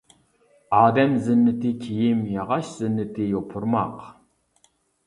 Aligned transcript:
ئادەم 0.77 1.13
زىننىتى 1.27 1.75
كىيىم، 1.83 2.25
ياغاچ 2.39 2.67
زىننىتى 2.79 3.31
يوپۇرماق. 3.37 4.05